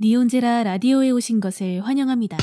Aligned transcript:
니혼제라 0.00 0.62
라디오에 0.62 1.10
오신 1.10 1.40
것을 1.40 1.80
환영합니다. 1.84 2.36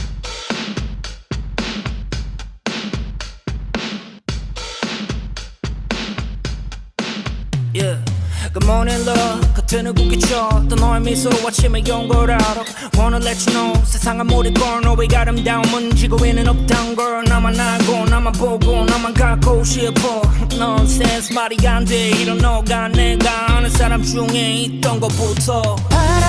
사람 23.86 24.02
중에 24.02 24.54
있던 24.54 25.00
것부터. 25.00 25.76
바라 25.90 26.25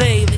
baby 0.00 0.29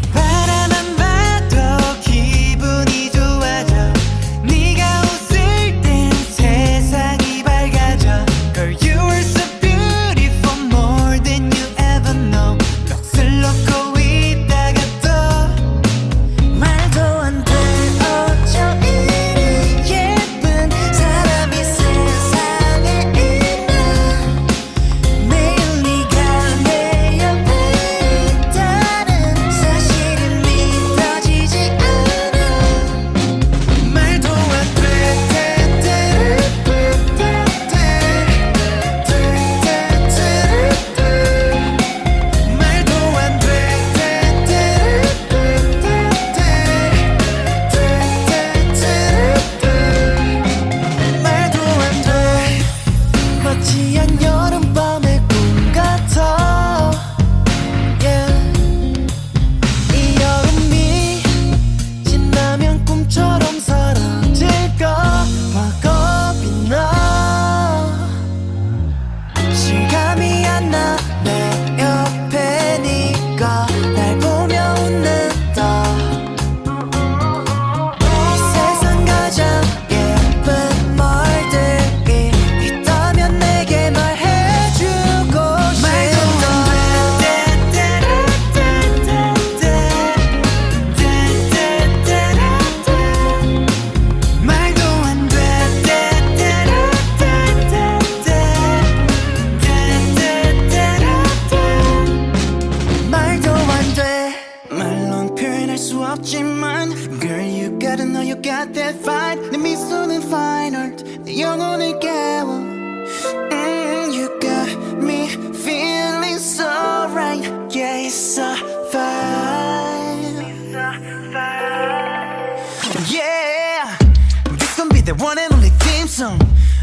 the 125.04 125.14
one 125.14 125.38
and 125.38 125.52
only 125.52 125.70
theme 125.80 126.06
song. 126.06 126.38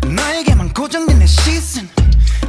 너에게만 0.05 0.73
고정된 0.73 1.19
내 1.19 1.25
시선. 1.25 1.87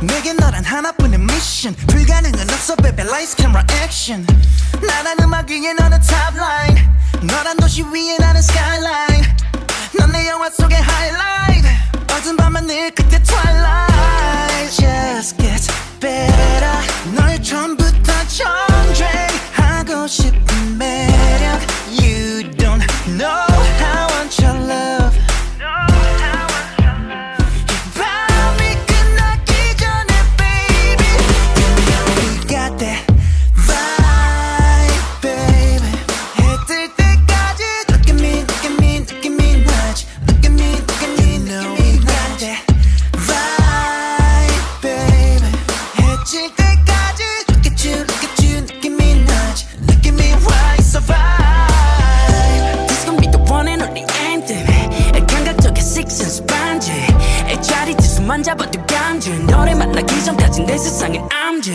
내게 0.00 0.32
너란 0.32 0.64
하나뿐인 0.64 1.26
미션. 1.26 1.74
불가능은 1.86 2.50
없어 2.50 2.74
baby 2.76 3.06
lights 3.06 3.36
camera 3.36 3.64
action. 3.82 4.26
나란 4.80 5.18
음악 5.22 5.50
위에 5.50 5.72
너는 5.74 6.00
top 6.00 6.36
line 6.36 6.80
너란 7.22 7.56
도시 7.58 7.82
위에 7.82 8.16
나는 8.18 8.40
skyline. 8.40 9.26
넌 9.98 10.26
영화 10.26 10.50
속의 10.50 10.78
highlight. 10.78 11.68
어두운 12.14 12.36
밤만 12.36 12.66
늘 12.66 12.90
그때 12.92 13.22
twilight. 13.22 14.70
Just 14.74 15.36
get 15.36 15.66
better. 16.00 16.78
널 17.14 17.40
처음부터 17.42 18.12
전쟁하고 18.28 20.06
싶은 20.06 20.78
매력. 20.78 21.60
You 21.90 22.50
don't 22.56 22.82
know 23.18 23.46
how 23.78 24.06
I 24.06 24.12
want 24.12 24.42
your 24.42 24.56
love 24.66 24.99
만나기 59.90 60.24
전까진 60.24 60.66
내 60.66 60.78
세상에 60.78 61.18
I'm 61.18 61.60
J. 61.60 61.74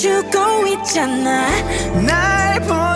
비춰주고 0.00 0.66
있잖아. 0.66 1.46
날 2.06 2.58
보는 2.60 2.89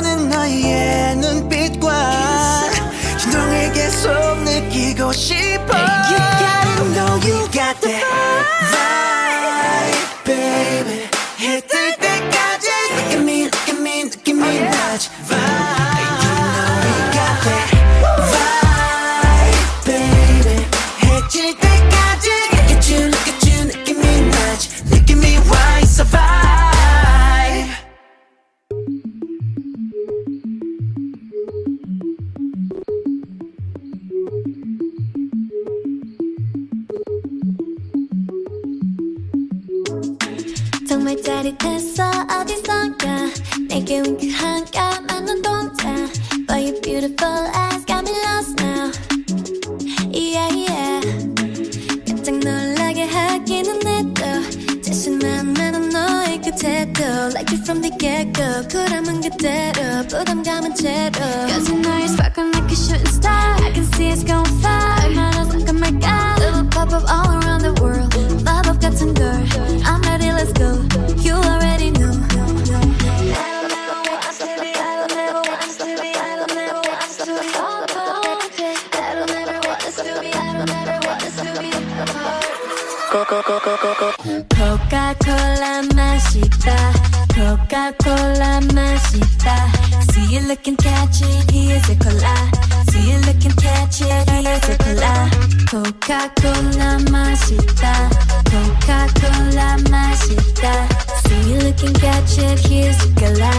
코카콜라 95.74 96.98
맛있다 97.10 98.08
코카콜라 98.48 99.76
맛있다 99.90 100.88
See 101.26 101.50
you 101.50 101.58
looking 101.64 101.92
catchy 101.94 102.46
here's 102.62 103.02
a 103.02 103.12
cola 103.18 103.50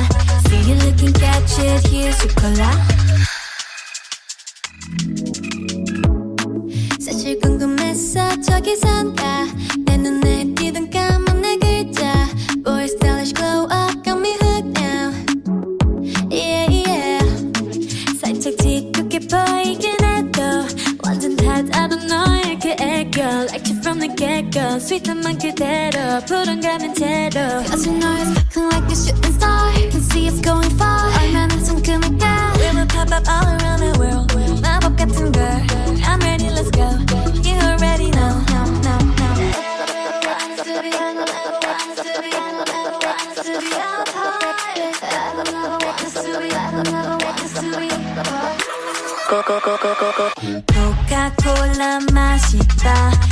See 0.47 0.61
you 0.63 0.75
looking 0.79 1.11
catchy 1.11 1.67
here's 1.89 2.23
a 2.23 2.29
cola 2.39 2.71
사실 7.01 7.37
궁금했어 7.41 8.39
저기선가 8.39 9.47
Like 24.14 24.14
you 24.14 24.14
from 24.14 24.16
the 24.16 24.16
get-go 24.16 24.78
스윗한 24.78 25.20
만 25.20 25.36
그대로 25.36 26.20
불안감은 26.24 26.94
제로 26.94 27.64
Cause 27.66 27.88
you 27.88 27.98
know 27.98 28.14
you're 28.14 28.36
sparkling 28.36 28.70
like 28.70 28.86
a 28.86 28.94
shooting 28.94 29.34
star 29.34 29.72
Can 29.90 30.00
see 30.00 30.28
it's 30.28 30.40
going 30.40 30.70
far 30.78 31.10
얼마나 31.18 31.58
상큼할까 31.58 32.52
We 32.54 32.70
will 32.70 32.86
pop 32.86 33.10
up 33.10 33.26
all 33.26 33.50
around 33.50 33.80
the 33.82 33.90
world 33.98 34.30
마법 34.62 34.96
같은 34.96 35.32
girl 35.32 35.66
I'm 36.06 36.20
ready 36.22 36.50
let's 36.50 36.70
go 36.70 36.86
You 37.42 37.58
already 37.66 38.10
know 38.12 38.30
코카콜라 49.30 49.94
맛있다 49.98 50.30
코카콜라 50.74 51.98
맛있다 52.12 53.30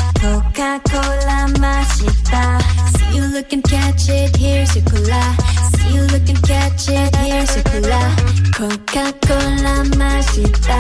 See 3.03 3.17
you 3.17 3.25
looking 3.25 3.61
catch 3.63 4.07
it 4.07 4.33
here's 4.37 4.73
your 4.77 4.85
cola 4.85 5.35
See 5.75 5.95
you 5.95 6.03
looking 6.03 6.37
catch 6.37 6.87
it 6.87 7.13
here's 7.17 7.53
your 7.53 7.63
cola 7.65 8.15
코카콜라 8.55 9.83
맛있다 9.97 10.77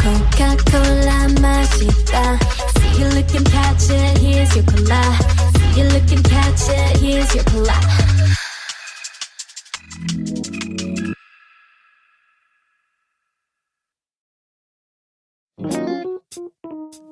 코카콜라 0.00 1.28
맛있다 1.42 2.38
See 2.78 3.02
you 3.02 3.08
looking 3.10 3.44
catch 3.44 3.90
it 3.90 4.18
here's 4.18 4.56
your 4.56 4.64
cola 4.64 5.02
See 5.58 5.80
you 5.80 5.88
looking 5.88 6.22
catch 6.22 6.70
it 6.70 6.96
here's 6.96 7.34
your 7.34 7.44
cola 7.44 8.37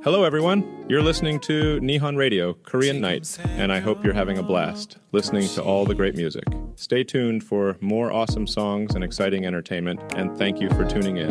Hello, 0.05 0.23
everyone. 0.23 0.63
You're 0.87 1.01
listening 1.01 1.39
to 1.41 1.79
Nihon 1.79 2.15
Radio, 2.17 2.53
Korean 2.53 2.99
Night, 3.01 3.37
and 3.57 3.71
I 3.71 3.79
hope 3.79 4.03
you're 4.03 4.13
having 4.13 4.37
a 4.37 4.43
blast 4.43 4.97
listening 5.11 5.47
to 5.49 5.63
all 5.63 5.85
the 5.85 5.95
great 5.95 6.15
music. 6.15 6.43
Stay 6.75 7.03
tuned 7.03 7.43
for 7.43 7.77
more 7.81 8.11
awesome 8.11 8.45
songs 8.47 8.95
and 8.95 9.03
exciting 9.03 9.45
entertainment, 9.45 9.99
and 10.15 10.37
thank 10.37 10.59
you 10.59 10.69
for 10.71 10.85
tuning 10.85 11.17
in. 11.17 11.29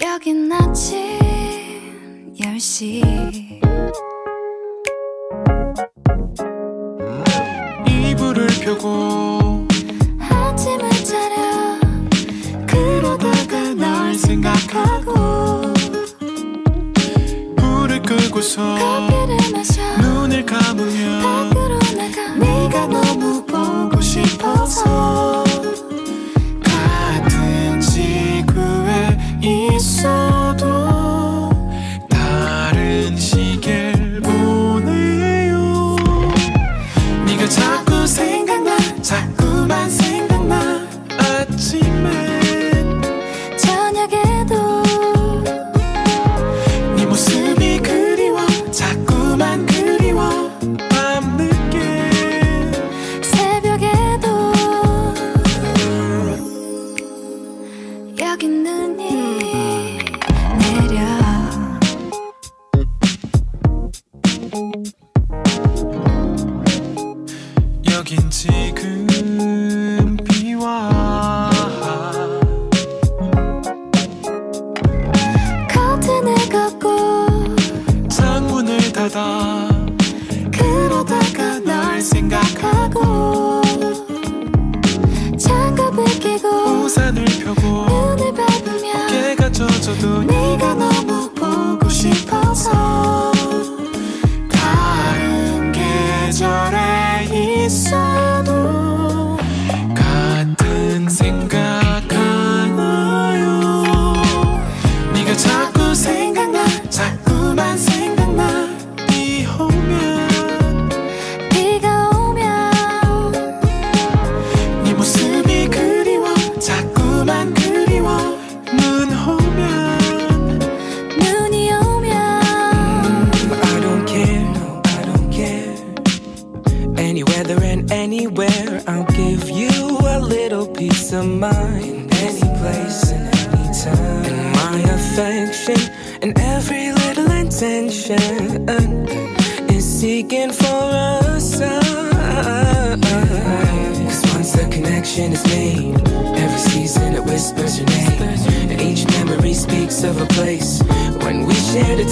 여긴 0.00 0.52
아침 0.52 2.32
10시 2.34 3.02
이불을 7.88 8.46
펴고 8.64 9.41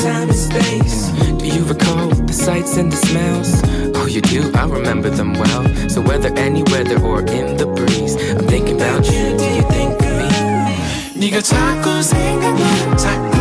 time 0.02 0.30
and 0.30 0.36
space. 0.36 1.10
Do 1.38 1.46
you 1.46 1.64
recall 1.66 2.10
the 2.10 2.34
sights 2.34 2.78
and 2.78 2.92
the 2.92 2.98
smells? 2.98 3.62
Oh, 3.96 4.08
you 4.08 4.22
do, 4.22 4.52
I 4.56 4.66
remember 4.66 5.10
them 5.10 5.34
well. 5.34 5.64
So 5.90 6.02
whether 6.02 6.30
any 6.38 6.64
weather 6.64 7.00
or 7.02 7.22
in 7.22 7.58
the 7.58 7.68
breeze, 7.68 8.16
I'm 8.32 8.48
thinking 8.48 8.76
about 8.76 9.06
you. 9.06 9.38
Do 9.38 9.46
you 9.58 9.64
think 9.70 10.02
of 10.02 10.14
me? 10.18 10.32
네가 11.16 11.42
자꾸 11.42 12.02
생각나, 12.02 12.98
자꾸 12.98 13.41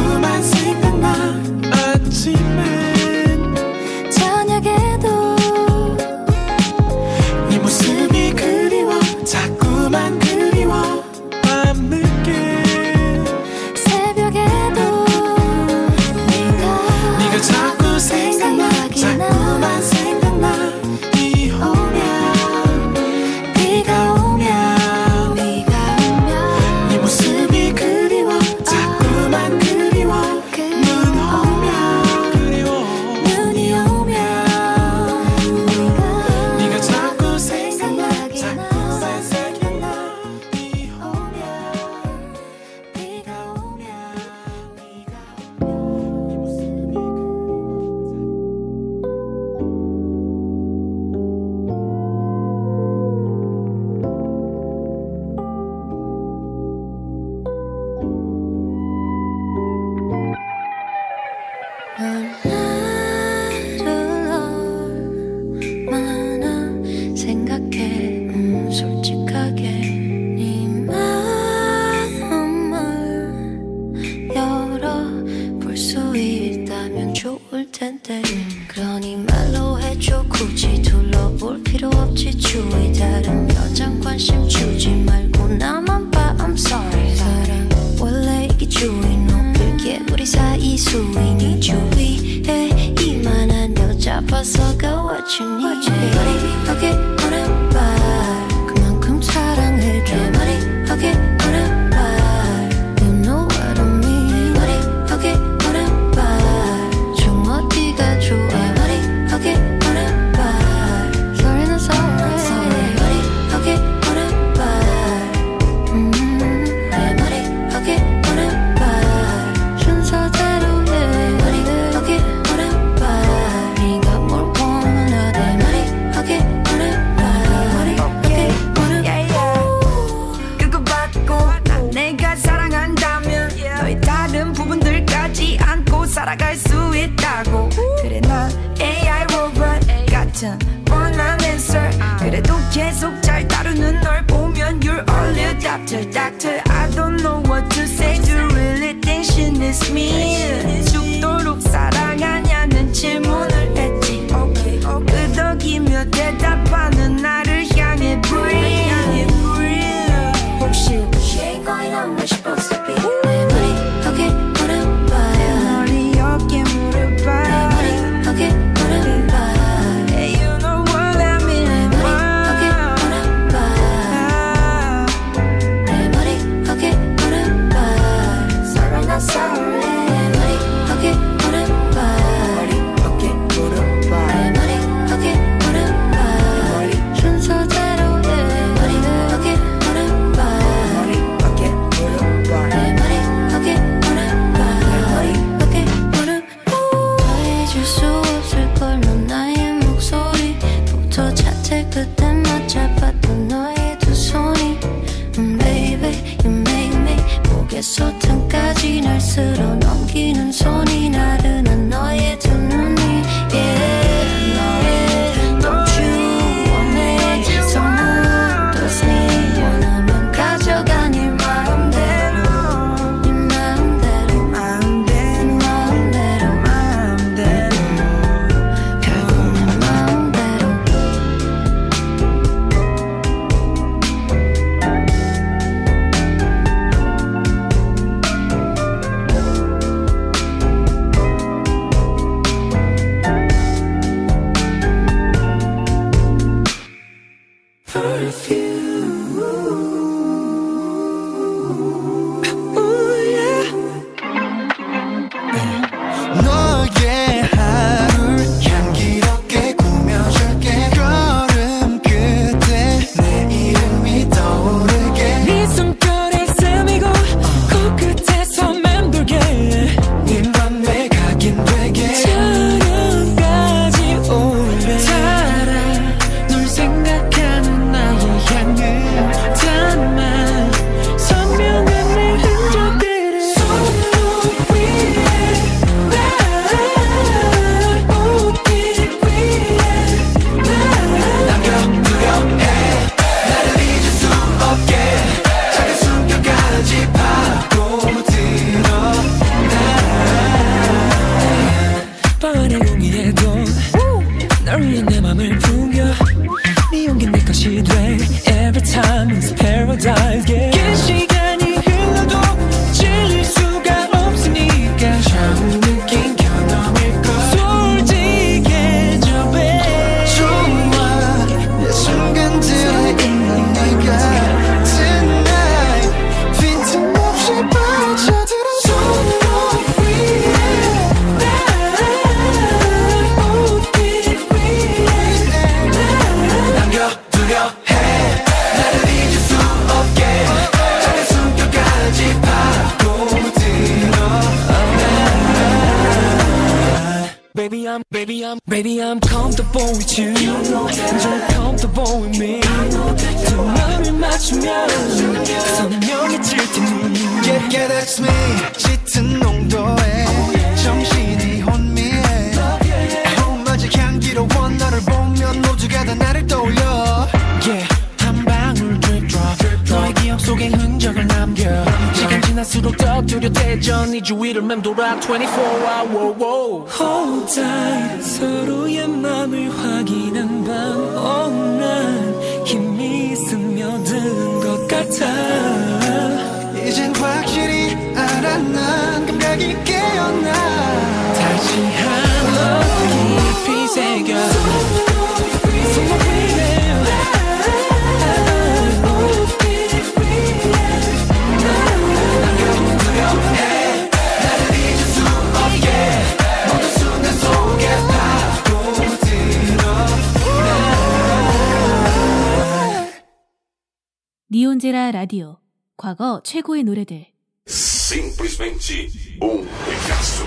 니온제라 414.90 415.12
라디오. 415.12 415.58
과거 415.96 416.40
최고의 416.44 416.82
노래들. 416.84 417.26
Simplesmente 417.66 419.08
um 419.40 419.64
regaço. 419.86 420.44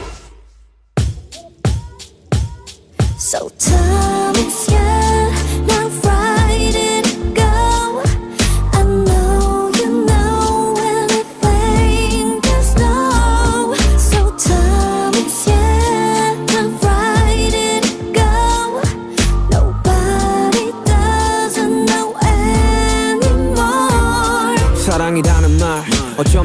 So 3.17 3.49
time 3.58 4.36
is 4.36 4.69
young, 4.69 5.65
now 5.65 5.89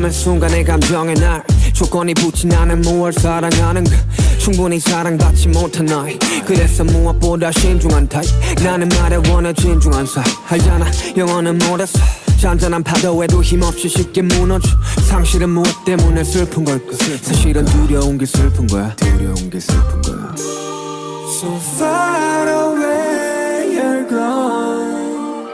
어쩌면 0.09 0.13
순간의 0.13 0.65
감정의 0.65 1.15
날 1.17 1.43
조건이 1.73 2.15
붙진 2.15 2.53
않은 2.53 2.81
무얼 2.81 3.13
사랑하는가 3.13 3.91
충분히 4.39 4.81
사랑받지 4.81 5.49
못한 5.49 5.87
나이 5.87 6.19
그래서 6.47 6.83
무엇보다 6.85 7.53
신중한 7.53 8.09
타입. 8.09 8.27
나는 8.65 8.89
말에 8.89 9.17
원해 9.31 9.53
진중한 9.53 10.07
사. 10.07 10.23
알잖아 10.49 10.87
영어는 11.17 11.59
못했어. 11.59 11.99
잔잔한 12.41 12.83
파도에도 12.83 13.43
힘없이 13.43 13.89
쉽게 13.89 14.23
무너져. 14.23 14.69
상실은 15.09 15.51
무엇 15.51 15.85
때문에 15.85 16.25
슬픈 16.25 16.65
걸까? 16.65 16.97
사실은 17.23 17.65
두려운 17.67 18.17
게 18.19 18.25
슬픈 18.27 18.67
거야. 18.67 18.95
두려운 18.97 19.51
게 19.51 19.61
슬픈 19.61 20.03
거야. 20.03 20.35
So 20.37 21.55
far 21.77 22.49
away 22.49 23.79
you're 23.79 24.09
gone. 24.09 25.49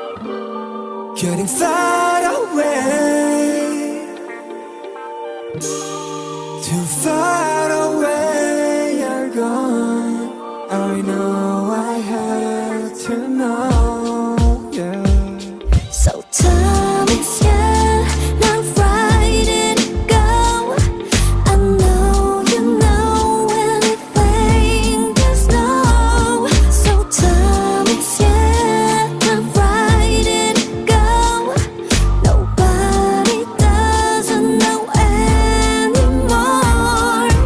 Getting 1.16 1.48
far 1.48 2.24
away 2.24 3.43
Too 5.60 6.84
far 7.02 7.63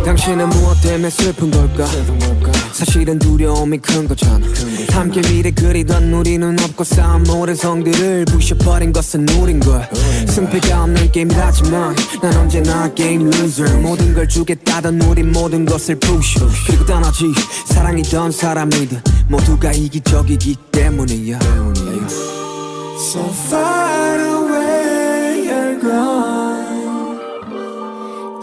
당신은 0.08 0.48
무엇 0.48 0.80
때문에 0.80 1.10
슬픈 1.10 1.50
걸까? 1.50 1.84
사실은 2.72 3.18
두려움이 3.18 3.76
큰 3.76 4.08
거잖아. 4.08 4.40
함께 4.90 5.20
미래 5.20 5.50
그리던 5.50 6.10
우리는 6.14 6.58
없고 6.58 6.82
쌓은 6.82 7.24
모든 7.24 7.54
성들을 7.54 8.24
부셔버린 8.24 8.90
것은 8.94 9.28
우린 9.38 9.60
걸. 9.60 9.86
승패가 10.26 10.84
없는 10.84 11.12
게임이라지만 11.12 11.94
난 12.22 12.36
언제나 12.38 12.88
게임 12.94 13.26
loser. 13.26 13.82
모든 13.82 14.14
걸 14.14 14.26
주겠다던 14.26 14.98
우린 15.02 15.30
모든 15.30 15.66
것을 15.66 15.96
부셔 15.96 16.48
그리고 16.66 16.86
떠나지 16.86 17.26
사랑이던 17.66 18.32
사람이든 18.32 19.02
모두가 19.28 19.72
이기적이기 19.72 20.56
때문이야. 20.72 21.38
So 22.96 23.30
far 23.46 24.18
away 24.18 25.50
you're 25.50 25.78
gone 25.82 26.37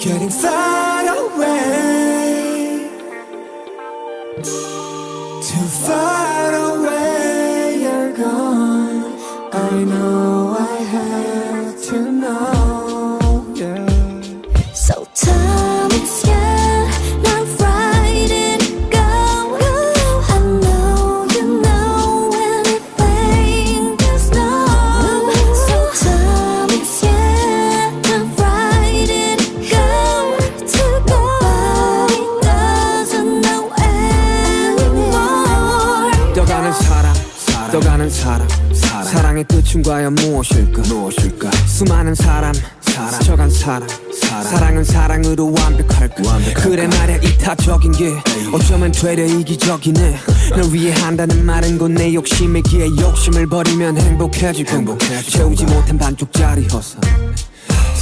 Getting 0.06 0.30
far 0.30 1.02
away 1.02 2.90
Too 4.44 5.68
far 5.84 6.54
away 6.54 7.80
you're 7.82 8.14
gone. 8.14 9.20
I 9.52 9.84
know 9.84 10.25
사랑의 39.76 39.84
끝은 39.84 39.84
과연 39.84 40.16
무엇일까? 40.16 40.82
무엇일까? 40.84 41.52
수많은 41.68 42.16
사람 42.16 42.54
스쳐간 42.82 43.50
사람 43.50 43.88
사랑 44.44 44.78
은 44.78 44.84
사랑으로 44.84 45.54
완벽할까? 45.54 46.24
그래 46.56 46.88
말야 46.88 47.18
이타적인 47.18 47.92
게 47.94 48.14
어쩌면 48.54 48.92
되려 48.92 49.26
이기적이네. 49.26 50.18
널 50.52 50.74
위해 50.74 50.94
한다는 50.94 51.46
말은 51.46 51.78
곧 51.78 51.92
내 51.92 52.14
욕심이기에 52.14 52.88
욕심을 53.00 53.48
버리면 53.48 53.98
행복해지고 53.98 54.98
채우지 55.30 55.66
못한 55.66 55.98
반쪽짜리 55.98 56.68
허사 56.68 57.00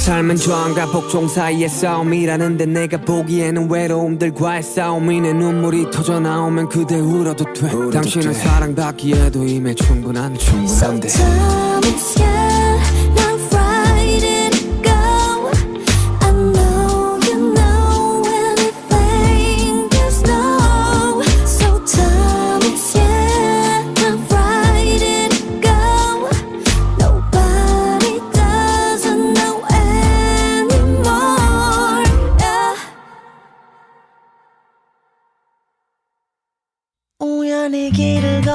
삶은 0.04 0.36
저항과 0.36 0.90
복종 0.90 1.26
사이의 1.26 1.66
싸움이라는데 1.66 2.66
내가 2.66 2.98
보기에는 2.98 3.70
외로움들과의 3.70 4.62
싸움이네. 4.62 5.32
눈물이 5.32 5.90
터져 5.90 6.20
나오면 6.20 6.68
그대 6.68 7.00
울어도 7.00 7.50
돼. 7.54 7.70
당신은 7.90 8.34
사랑받기에도 8.34 9.46
이미 9.46 9.74
충분한 9.74 10.36
충분한데 10.36 11.08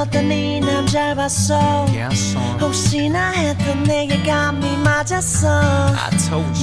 time 0.05 0.31
is 0.31 0.39
young, 0.39 0.59
들었더니 0.59 0.59
남잘 0.61 1.15
봤어. 1.15 1.85
혹시나 2.61 3.31
했던 3.31 3.83
내게 3.83 4.21
감이 4.23 4.77
맞았어? 4.77 5.61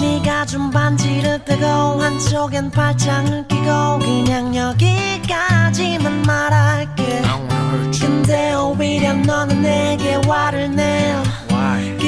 네가 0.00 0.46
좀 0.46 0.70
반지를 0.70 1.38
빼고 1.44 1.64
한쪽엔 2.00 2.70
팔짱을 2.70 3.46
끼고 3.48 3.98
그냥 4.00 4.56
여기까지만 4.56 6.22
말할게. 6.22 7.22
근데 8.00 8.54
오히려 8.54 9.12
너는 9.12 9.62
내게 9.62 10.14
화를 10.26 10.74
내 10.74 11.14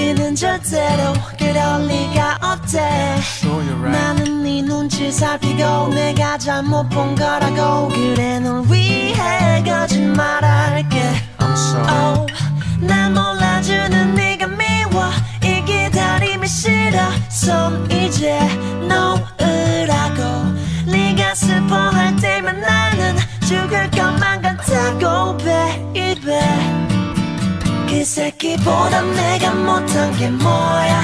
요 0.08 0.14
그는 0.14 0.34
절대로 0.34 1.12
그럴 1.38 1.86
리가 1.86 2.38
없대. 2.40 3.20
나는 3.92 4.42
네 4.42 4.62
눈치 4.62 5.12
살피고 5.12 5.88
내가 5.88 6.38
잘못 6.38 6.88
본 6.88 7.14
거라고 7.14 7.88
그래 7.88 8.40
널 8.40 8.64
위해 8.70 9.62
거짓말할게. 9.64 11.02
Oh, 11.40 12.26
날 12.80 13.10
몰라주는 13.10 14.14
네가 14.14 14.46
미워. 14.46 15.10
이 15.44 15.62
기다림이 15.64 16.46
싫어. 16.46 17.10
손 17.28 17.90
이제 17.90 18.38
놓으라고. 18.80 20.22
네가 20.90 21.34
슬퍼할 21.34 22.16
때면 22.16 22.60
나는 22.60 23.16
죽을 23.46 23.90
것만 23.90 24.40
같다고 24.40 25.36
baby 25.36 26.87
그 27.98 28.04
새끼보다 28.04 29.02
내가 29.02 29.52
못한 29.54 30.16
게 30.16 30.30
뭐야? 30.30 31.02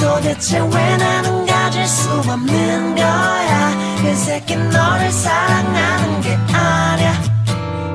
도대체 0.00 0.60
왜 0.60 0.96
나는 0.96 1.44
가질 1.44 1.84
수 1.84 2.08
없는 2.30 2.94
거야? 2.94 3.96
그 4.00 4.14
새끼 4.14 4.54
너를 4.54 5.10
사랑하는 5.10 6.20
게 6.20 6.38
아니야. 6.54 7.20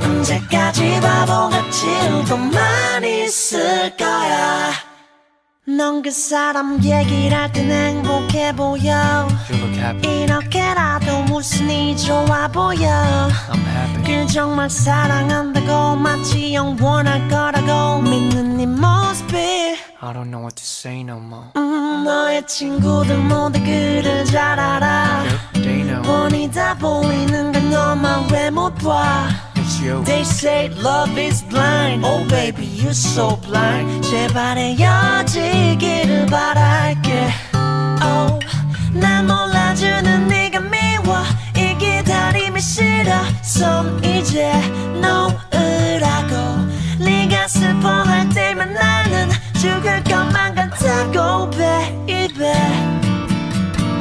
언제까지 0.03 0.99
바보같이 0.99 1.87
울고만 1.87 3.05
있을 3.05 3.95
거야 3.95 4.90
넌 5.67 6.01
그 6.01 6.09
사람 6.09 6.83
얘기를 6.83 7.37
할 7.37 7.51
땐 7.51 7.69
행복해 7.71 8.55
보여. 8.55 9.27
이렇게라도 10.03 11.25
웃으니 11.31 11.95
좋아 11.97 12.47
보여. 12.47 13.29
그 14.03 14.25
정말 14.27 14.69
사랑한다고 14.69 15.97
마치 15.97 16.55
영원할 16.55 17.27
거라고 17.29 18.01
믿는 18.01 18.57
네 18.57 18.65
모습이. 18.65 19.37
I 20.03 20.13
don't 20.13 20.31
know 20.31 20.41
what 20.41 20.55
to 20.55 20.63
say 20.63 21.01
no 21.01 21.17
more. 21.17 21.45
음, 21.55 22.03
너의 22.05 22.45
친구들 22.47 23.17
모두 23.19 23.59
그를 23.59 24.25
잘 24.25 24.59
알아. 24.59 25.23
They 25.53 25.83
know. 25.83 26.01
뻔히 26.01 26.49
다 26.51 26.73
보이는 26.75 27.51
건 27.51 27.69
너만 27.69 28.27
왜 28.31 28.47
못 28.49 28.73
봐 28.83 29.27
you. 29.79 30.03
They 30.03 30.23
say 30.23 30.69
love 30.69 31.17
is 31.17 31.43
blind. 31.43 32.03
Oh 32.03 32.25
baby 32.27 32.65
you're 32.65 32.93
so 32.93 33.37
blind. 33.37 34.03
제발 34.03 34.57
헤어지기를 34.57 36.25
바랄게. 36.25 37.29
Oh 38.03 38.39
날 38.93 39.23
몰라주는 39.23 40.27
네가 40.27 40.59
미워. 40.61 41.23
이 41.55 41.77
기다림이 41.77 42.59
싫어. 42.59 43.21
손 43.43 44.03
이제 44.03 44.51
놓으라고. 44.99 46.35
네가 46.99 47.47
슬퍼할 47.47 48.29
때면 48.29 48.73
나는 48.73 49.29
죽을 49.59 50.03
것만 50.03 50.55
같다고 50.55 51.49
baby. 51.51 52.51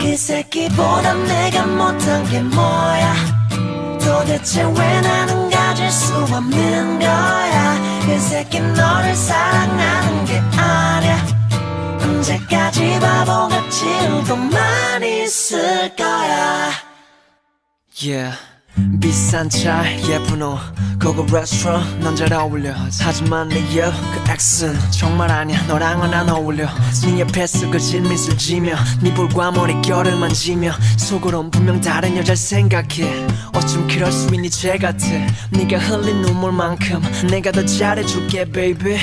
그 0.01 0.17
새끼보다 0.17 1.15
내가 1.15 1.67
못한 1.67 2.25
게 2.31 2.41
뭐야? 2.41 3.15
도대체 4.01 4.63
왜 4.63 5.01
나는 5.03 5.50
가질 5.71 5.89
수 5.89 6.13
없는 6.17 6.99
거야. 6.99 8.01
그 8.05 8.19
새끼 8.19 8.59
너를 8.59 9.15
사랑하는 9.15 10.25
게 10.25 10.39
아니야. 10.59 11.25
언제까지 12.03 12.99
바보같이 12.99 13.85
울고만 13.87 15.05
있을 15.05 15.95
거야. 15.95 16.73
Yeah 18.03 18.50
비싼 19.01 19.49
차 19.49 19.85
예쁜 20.09 20.43
옷 20.43 20.59
고급 21.03 21.33
레스토랑 21.33 22.01
넌잘 22.01 22.33
어울려. 22.35 22.75
하지만 23.01 23.49
내옆그 23.49 24.31
엑스는 24.31 24.79
정말 24.91 25.31
아니야. 25.31 25.63
너랑은 25.67 26.13
안 26.13 26.29
어울려. 26.29 26.69
네 27.05 27.21
옆에 27.21 27.47
쓰그진 27.47 28.03
미술 28.09 28.37
지며 28.37 28.75
네 29.01 29.13
볼과 29.15 29.51
머릿결을 29.53 30.17
만지며 30.17 30.73
속으론 30.99 31.51
분명 31.51 31.81
다른 31.81 32.17
여자를 32.19 32.37
생각해. 32.37 33.27
어쩜 33.55 33.87
그럴 33.89 34.13
수 34.13 34.33
있니 34.35 34.51
쟤 34.51 34.77
같아. 34.77 35.07
네가 35.51 35.79
흘린 35.79 36.21
눈물만큼 36.21 37.03
내가 37.31 37.51
더 37.51 37.65
잘해줄게 37.65 38.45
baby. 38.51 38.99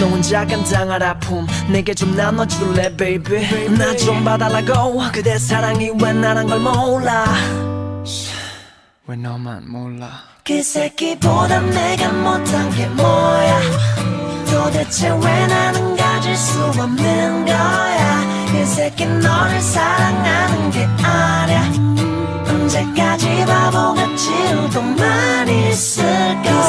너 0.00 0.06
혼자 0.06 0.44
감당할 0.44 1.02
아픔 1.02 1.46
내게 1.70 1.94
좀 1.94 2.14
나눠줄래 2.16 2.96
baby? 2.96 3.68
나 3.78 3.96
좀 3.96 4.24
봐달라고. 4.24 5.00
그대 5.12 5.38
사랑이 5.38 5.90
왜 6.02 6.12
나란 6.12 6.46
걸 6.48 6.58
몰라 6.58 7.24
왜 9.06 9.16
너만 9.16 9.70
몰라? 9.70 10.08
그 10.44 10.62
새끼보다 10.62 11.60
내가 11.60 12.10
못한 12.12 12.70
게 12.70 12.86
뭐야? 12.88 13.60
도대체 14.50 15.10
왜 15.10 15.46
나는 15.46 15.96
가질 15.96 16.36
수 16.36 16.64
없는 16.64 17.44
거야? 17.44 18.46
그 18.50 18.66
새끼 18.66 19.06
너를 19.06 19.60
사랑하는 19.60 20.70
게 20.70 20.84
아니야. 21.04 21.62
언제까지 22.48 23.44
바보같이 23.46 24.30
울고만 24.54 25.48
있을 25.48 26.04
거야? 26.04 26.42
그 26.42 26.62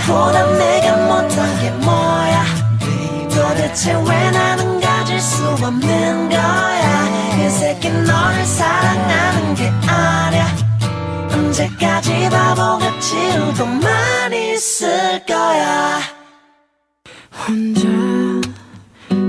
새끼보다 0.00 0.46
내가 0.58 0.96
못한 1.06 1.60
게 1.60 1.70
뭐야? 1.84 2.44
도대체 3.30 3.94
왜 3.94 4.30
나는 4.30 4.80
가질 4.80 5.20
수 5.20 5.48
없는 5.48 6.28
거야? 6.28 7.34
그 7.36 7.50
새끼 7.50 7.88
너를 7.90 8.44
사랑하는 8.46 9.54
게 9.54 9.68
아니야 9.88 10.69
언제까지 11.60 12.30
바보같이 12.30 13.16
울고만 13.36 14.32
있을 14.32 15.22
거야. 15.26 16.00
혼자 17.46 17.82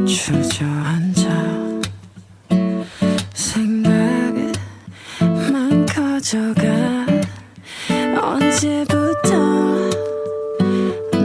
주저앉아 0.06 1.30
생각만 3.34 4.56
커져가 5.88 6.67
언제부터 8.22 9.30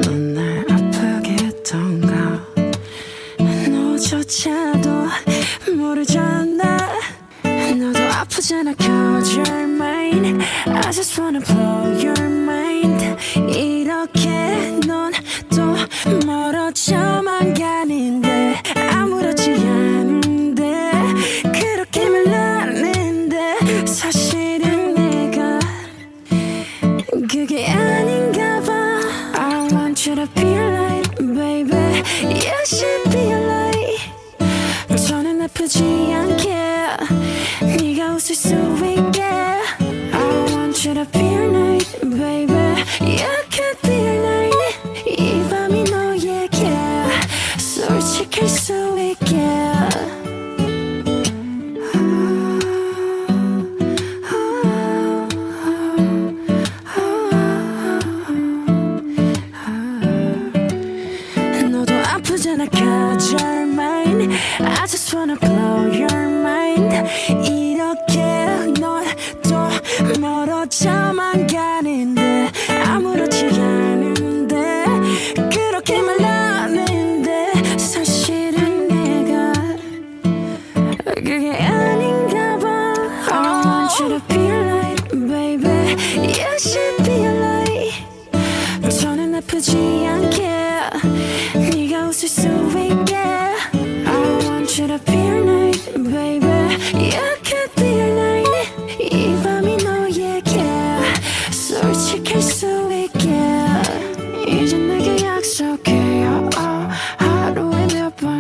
넌 0.03 0.35
날 0.35 0.65
아프게 0.69 1.37
했던가. 1.45 2.43
너조차도 3.69 5.07
모르잖아. 5.77 6.65
너도 7.79 8.03
아프잖아 8.13 8.75
mine 9.67 9.96
I 10.86 10.92
just 10.92 11.18
wanna 11.18 11.42
blow 11.42 11.98
your 11.98 12.30
mind 12.30 13.02
이렇게 13.50 14.45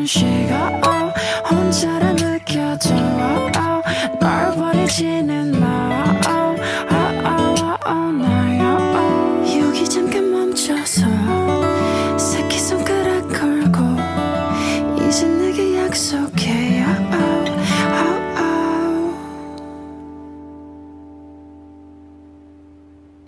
쉬고 0.06 0.54
어, 0.54 1.12
혼자라 1.50 2.14
느껴져. 2.14 2.94
어, 2.94 3.50
어, 3.58 3.82
널 4.20 4.54
버리지는 4.54 5.58
마. 5.58 5.76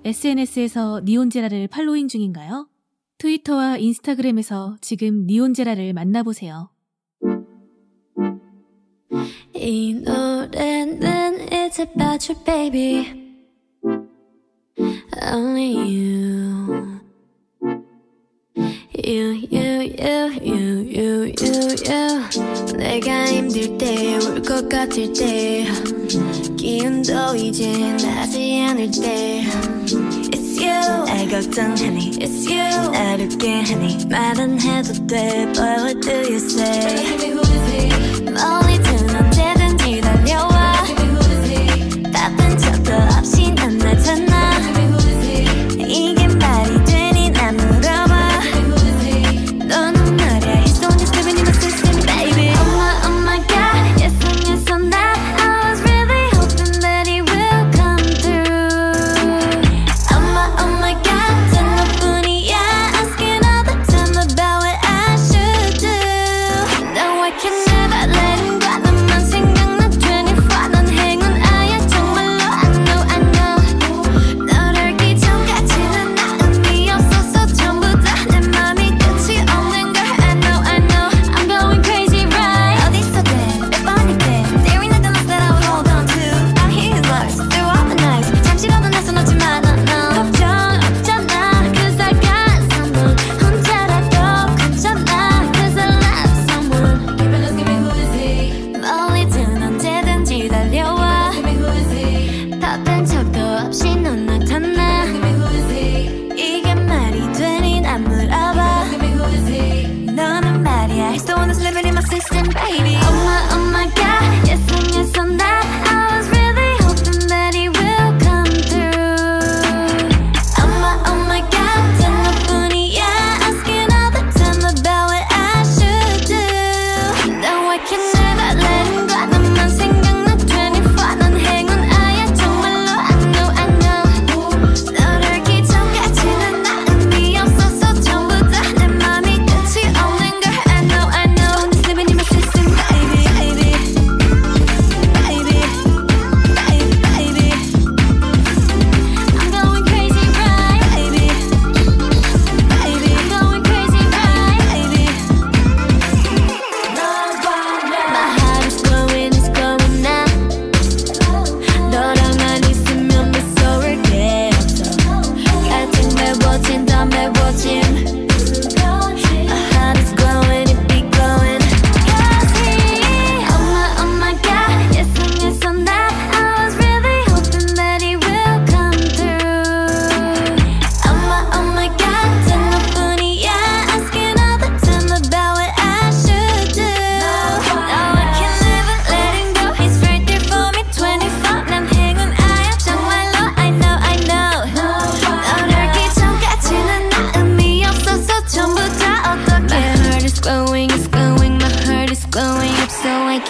SNS에서 0.08 1.02
니온제라를 1.04 1.68
팔로잉 1.68 2.08
중인가요? 2.08 2.66
트위터와 3.18 3.78
인스타그램에서 3.78 4.76
지금 4.80 5.26
니온제라를 5.26 5.92
만나보세요. 5.92 6.70
이 9.54 9.94
노래는 9.94 11.46
It's 11.50 11.80
about 11.80 12.32
you 12.32 12.44
baby. 12.44 13.28
Only 15.32 15.74
you 15.74 16.98
You. 18.94 19.32
You 19.48 19.48
you 19.50 19.94
you 19.98 20.84
you 20.92 21.32
you 21.38 21.74
you. 21.86 22.76
내가 22.76 23.26
힘들 23.26 23.78
때 23.78 24.16
울 24.18 24.42
것 24.42 24.68
같을 24.68 25.12
때. 25.12 25.64
기운도 26.56 27.36
이제 27.36 27.72
나지 27.96 28.60
않을 28.62 28.90
때. 28.90 29.44
you. 30.60 31.04
날 31.06 31.28
걱정하니 31.28 32.10
It's 32.18 32.46
you. 32.48 32.90
어렵게 32.94 33.62
하니 33.62 34.06
말 34.06 34.38
안 34.38 34.60
해도 34.60 34.92
돼. 35.06 35.46
But 35.54 35.80
what 35.80 36.00
do 36.00 36.12
you 36.30 36.38
say? 36.38 37.47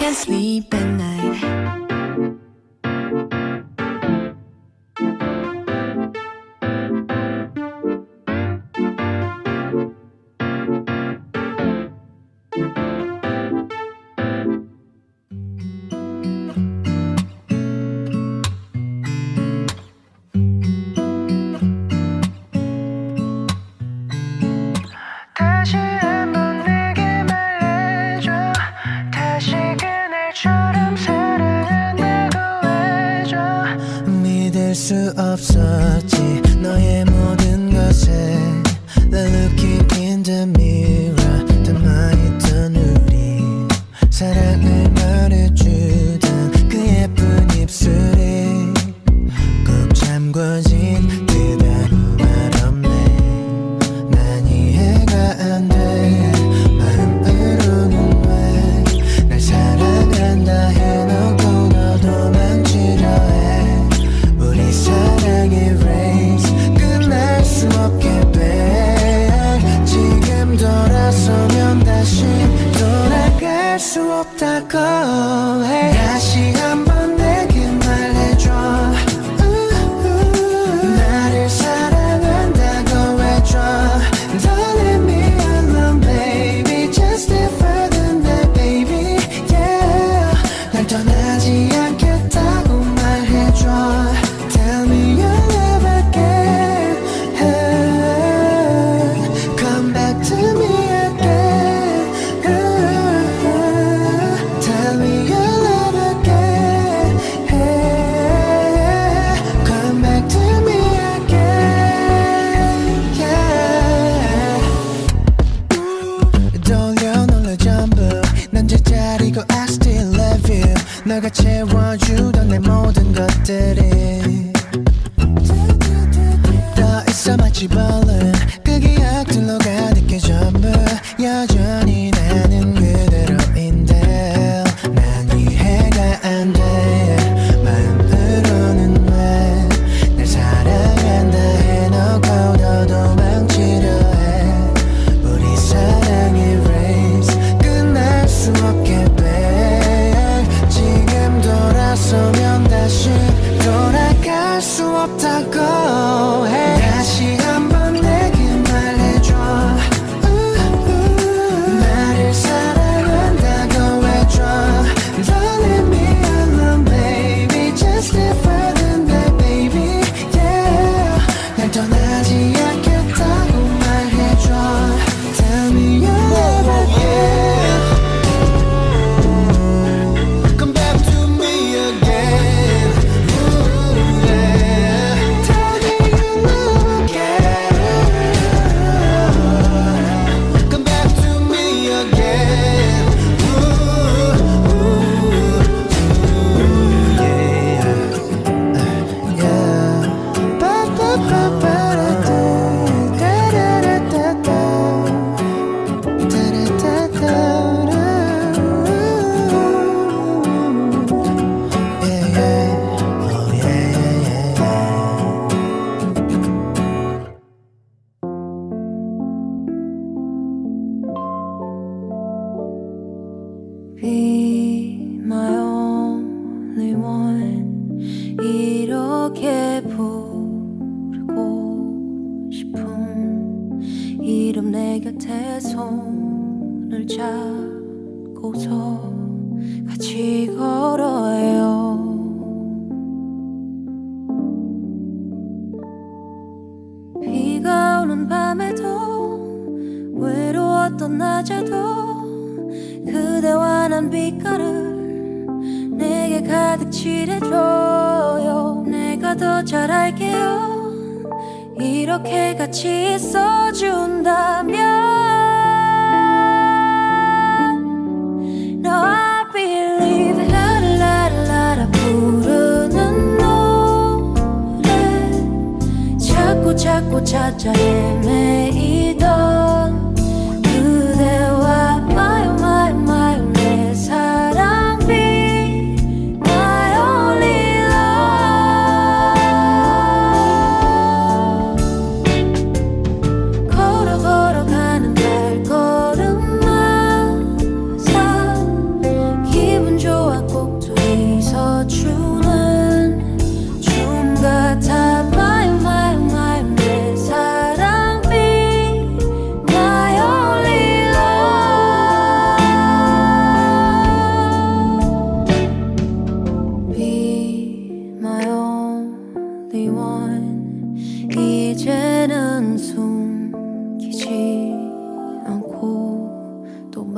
can't 0.09 0.17
sleep 0.17 0.73
at 0.73 0.87
night. 0.97 1.48
tell 104.89 104.97
me 104.97 105.48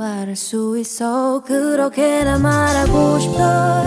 말할 0.02 0.34
수 0.34 0.76
있어. 0.78 1.40
그렇게나 1.46 2.38
말하고 2.38 3.20
싶어 3.20 3.84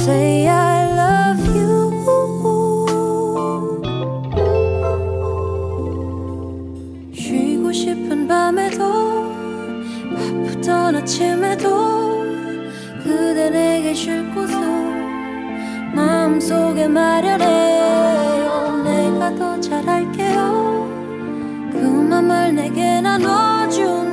Say 0.00 0.48
I 0.48 0.90
love 0.90 1.48
you. 1.56 1.76
쉬고 7.14 7.72
싶은 7.72 8.26
밤에도 8.26 9.30
바쁘던 10.16 10.96
아침에도 10.96 12.24
그대 13.04 13.48
내게 13.50 13.94
쉴곳을 13.94 14.56
마음속에 15.94 16.88
마련해요 16.88 18.82
내가 18.82 19.34
더 19.36 19.60
잘할게요. 19.60 20.90
그 21.70 21.78
맘을 21.78 22.56
내게 22.56 23.00
나눠준 23.00 24.05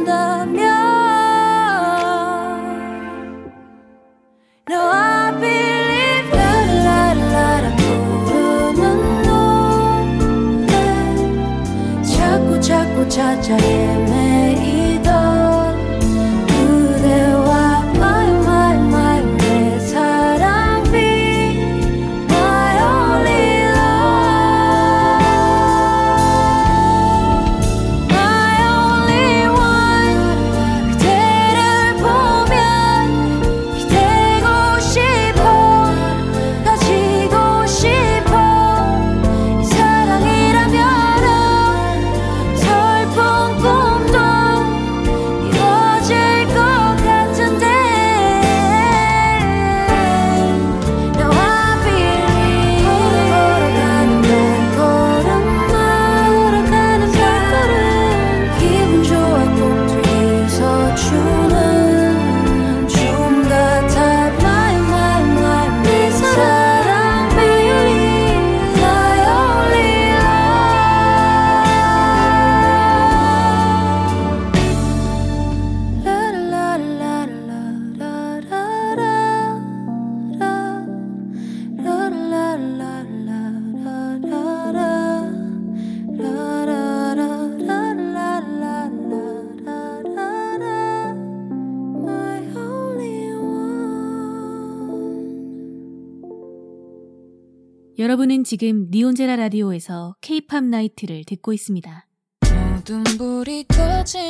여러분은 98.04 98.44
지금 98.44 98.88
니온제라 98.92 99.38
라디오에서 99.38 100.18
케이팝 100.20 100.66
나이트를 100.66 101.24
듣고 101.24 101.54
있습니다. 101.54 102.06
모든 102.54 103.02
불이 103.18 103.64
꺼진 103.64 104.30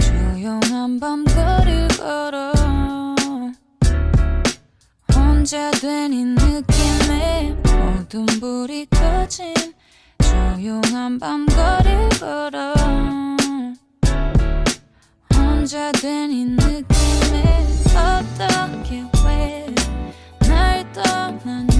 조용한 0.00 0.98
밤 0.98 1.22
거리를 1.26 1.88
걸어 1.88 2.50
혼자 5.14 5.70
된이 5.72 6.24
느낌에 6.24 7.54
모든 7.76 8.24
불이 8.24 8.86
꺼진 8.86 9.52
조용한 10.22 11.18
밤 11.18 11.44
거리를 11.44 12.08
걸어 12.18 12.72
혼자 15.36 15.92
된이 15.92 16.46
느낌에 16.46 17.66
어떻게 17.98 19.04
왜날주 20.48 21.73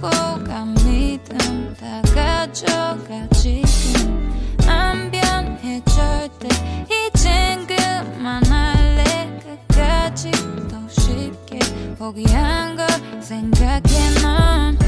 고간 0.00 0.74
믿음 0.84 1.74
다 1.74 2.02
가져가 2.14 3.26
지금 3.34 4.32
안 4.68 5.10
변해 5.10 5.82
절대 5.84 6.48
이젠 6.90 7.66
그만할래. 7.66 9.40
끝까지 9.68 10.30
더 10.68 10.88
쉽게 10.88 11.58
포기한 11.98 12.76
걸 12.76 12.86
생각해 13.22 14.10
넌. 14.22 14.78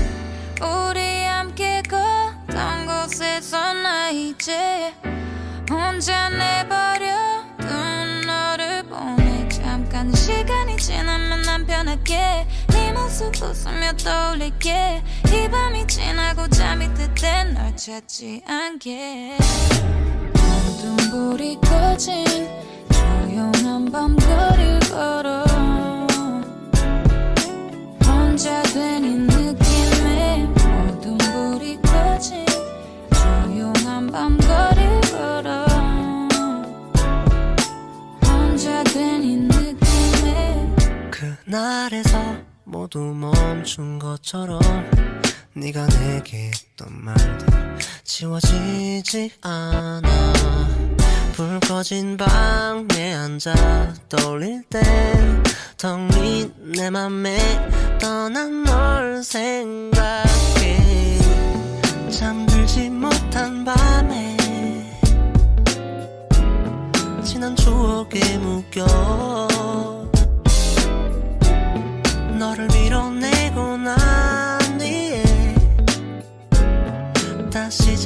우리 0.60 1.24
함께 1.24 1.82
걷던 1.88 2.86
곳에서 2.86 3.72
나 3.74 4.10
이제 4.10 4.92
혼자 5.70 6.28
내버려둔 6.28 8.26
너를 8.26 8.82
보내. 8.84 9.48
잠깐 9.48 10.12
시간이 10.12 10.76
지나면 10.76 11.42
난 11.42 11.66
변할게 11.66 12.46
네 12.88 12.94
모습 12.94 13.34
웃으며 13.42 13.92
떠올릴게. 14.02 15.02
이 15.26 15.50
밤이 15.50 15.86
지나고 15.86 16.48
잠이 16.48 16.94
들땐널 16.94 17.76
찾지 17.76 18.42
않게. 18.46 19.36
모든 20.32 20.96
불이 21.10 21.58
꺼진 21.60 22.24
조용한 22.90 23.92
밤 23.92 24.16
거리를 24.16 24.80
걸어. 24.88 25.44
혼자 28.06 28.62
된이 28.62 29.16
느낌에 29.16 30.46
모든 30.46 31.18
불이 31.18 31.78
꺼진 31.82 32.46
조용한 33.12 34.06
밤 34.06 34.38
거리를 34.38 35.00
걸어. 35.10 35.66
혼자 38.24 38.82
된이 38.84 39.36
느낌에 39.36 40.74
그날에서 41.10 42.47
모두 42.68 42.98
멈춘 42.98 43.98
것처럼 43.98 44.60
네가 45.54 45.86
내게 45.86 46.48
했던 46.48 46.92
말들 47.02 47.78
지워지지 48.04 49.32
않아. 49.40 50.02
불 51.32 51.58
꺼진 51.60 52.18
방에 52.18 53.14
앉아 53.14 53.94
떠올릴 54.10 54.62
땐텅빈 55.78 56.72
내 56.76 56.90
맘에 56.90 57.38
떠난 57.98 58.64
널 58.64 59.22
생각해. 59.22 61.18
잠들지 62.10 62.90
못한 62.90 63.64
밤에 63.64 64.36
지난 67.24 67.56
추억에 67.56 68.36
묶여 68.38 69.47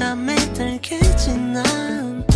잠에 0.03 0.35
들겠지 0.53 1.33
난 1.37 2.27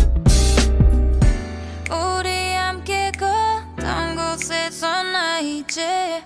우리 1.91 2.53
함께 2.53 3.11
걷던 3.11 4.15
곳에서 4.15 5.03
나 5.03 5.41
이제 5.41 6.23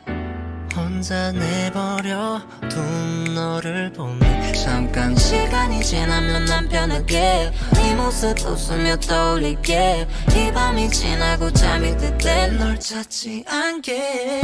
혼자 0.76 1.32
내버려 1.32 2.44
둔 2.70 3.34
너를 3.34 3.92
보내 3.92 4.52
잠깐 4.52 5.16
시간이 5.16 5.84
지나면 5.84 6.46
난 6.46 6.70
변하게 6.70 7.52
네 7.74 7.96
모습 7.96 8.38
웃으며 8.46 8.98
떠올릴게. 8.98 10.08
이 10.36 10.52
밤이 10.54 10.92
지나고 10.92 11.52
잠이 11.52 11.98
들때널 11.98 12.80
찾지 12.80 13.46
않게. 13.48 14.42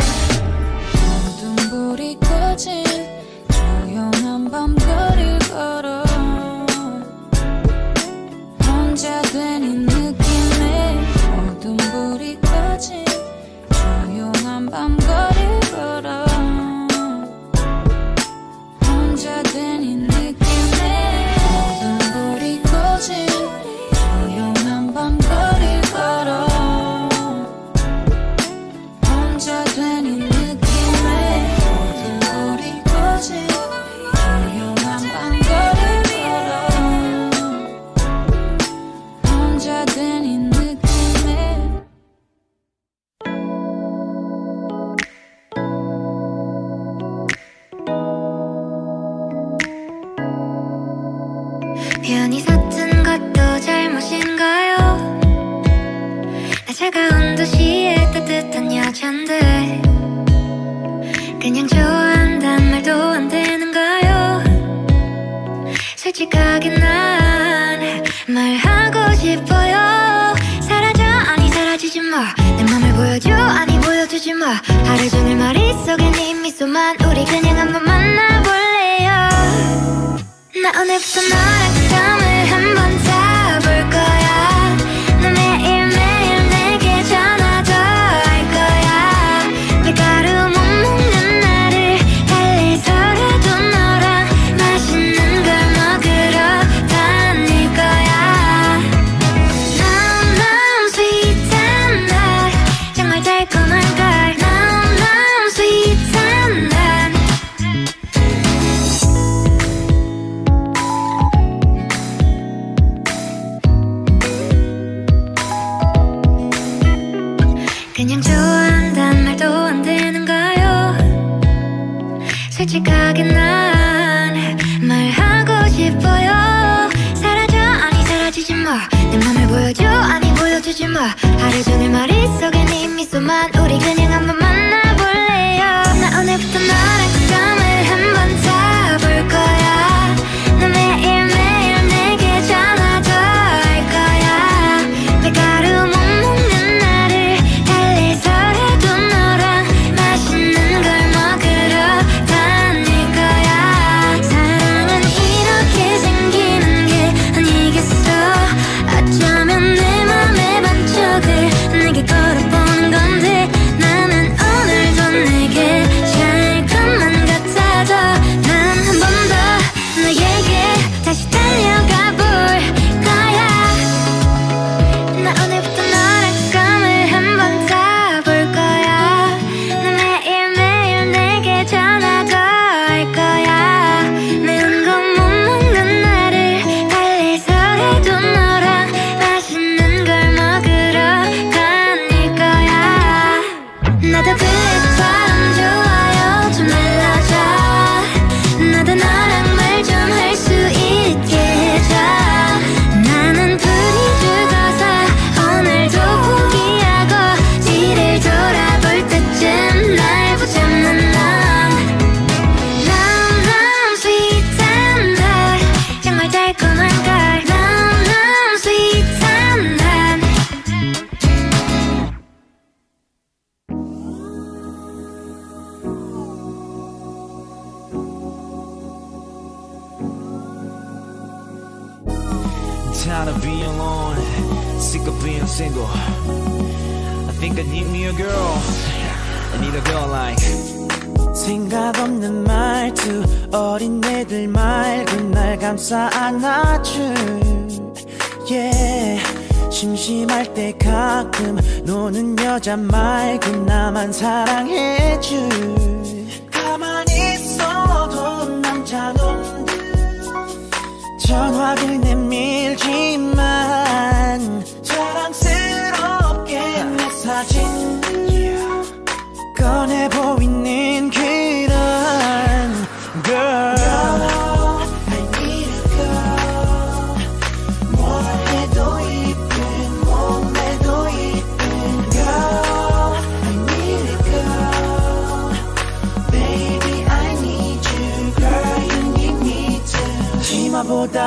모든 1.06 1.56
불이 1.70 2.18
꺼진 2.22 2.84
조용한 3.52 4.50
밤 4.50 4.76
거리를 4.76 5.38
걸어 5.50 5.97
혼자 8.98 9.22
된 9.32 9.97
도시의 57.38 58.12
따뜻한 58.14 58.76
여잔데 58.76 59.82
그냥 61.40 61.68
좋아한단 61.68 62.72
말도 62.72 62.92
안 62.92 63.30
되는가요. 63.30 64.44
솔직하게 65.96 66.70
난 66.80 68.04
말하고 68.28 69.14
싶어요. 69.14 70.36
사라져 70.62 71.04
아니 71.04 71.50
사라지지 71.52 72.02
마내 72.02 72.64
맘을 72.72 72.94
보여줘 72.94 73.32
아니 73.32 73.80
보여주지 73.82 74.34
마. 74.34 74.60
하루 74.86 75.08
종일 75.08 75.38
머릿속에 75.38 76.10
네 76.10 76.34
미소만 76.34 76.98
우리 77.06 77.24
그냥 77.24 77.60
한번 77.60 77.84
만나볼래요. 77.84 79.12
나 80.64 80.82
오늘부터 80.82 81.22
너랑 81.22 82.17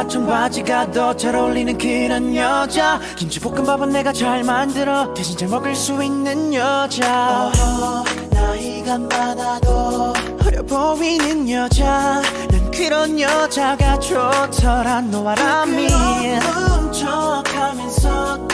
치마보다 0.01 0.09
청바지가 0.09 0.93
더 0.93 1.15
잘 1.17 1.35
어울리는 1.37 1.77
그런 1.77 2.35
여자. 2.37 3.01
김치볶음밥은 3.17 3.91
내가 3.91 4.13
잘 4.13 4.45
만들어 4.45 5.13
대신 5.15 5.37
잘 5.37 5.49
먹을 5.49 5.75
수 5.75 6.03
있는 6.03 6.55
여자. 6.55 7.51
나이가 8.31 8.99
많아도 8.99 10.13
어려 10.47 10.63
보이는 10.63 11.51
여자. 11.51 12.23
난 12.51 12.71
그런 12.71 13.21
여자가 13.21 13.99
좋더라 13.99 15.03
너와 15.03 15.35
라미. 15.35 15.89
훔쳐가면서도 16.81 18.49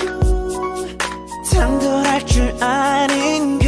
당돌할 1.52 2.26
줄 2.26 2.54
아는 2.62 3.58
걸 3.58 3.66